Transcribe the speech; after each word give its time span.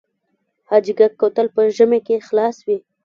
حاجي 0.69 0.93
ګک 0.99 1.13
کوتل 1.19 1.47
په 1.55 1.61
ژمي 1.77 1.99
کې 2.07 2.15
خلاص 2.27 2.57
وي؟ 2.67 2.77